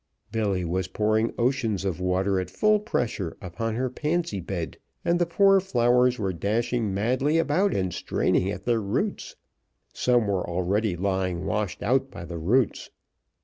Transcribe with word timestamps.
Billy 0.31 0.65
was 0.65 0.87
pouring 0.87 1.31
oceans 1.37 1.85
of 1.85 1.99
water 1.99 2.39
at 2.39 2.49
full 2.49 2.79
pressure 2.79 3.37
upon 3.39 3.75
her 3.75 3.87
pansy 3.87 4.39
bed, 4.39 4.79
and 5.05 5.19
the 5.19 5.27
poor 5.27 5.59
flowers 5.59 6.17
were 6.17 6.33
dashing 6.33 6.91
madly 6.91 7.37
about 7.37 7.75
and 7.75 7.93
straining 7.93 8.49
at 8.49 8.63
their 8.65 8.81
roots. 8.81 9.35
Some 9.93 10.25
were 10.25 10.49
already 10.49 10.95
lying 10.95 11.45
washed 11.45 11.83
out 11.83 12.09
by 12.09 12.25
the 12.25 12.39
roots. 12.39 12.89